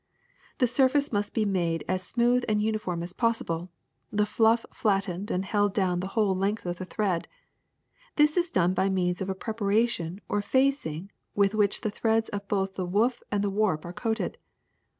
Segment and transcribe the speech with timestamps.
[0.57, 3.69] The surface must be made as smooth and uniform as possible,
[4.11, 7.27] the fluff flattened and held down the whole length of the thread.
[8.15, 12.47] This is done by means of a preparation or facing with which the threads of
[12.47, 14.39] both the woof and the warp are coated.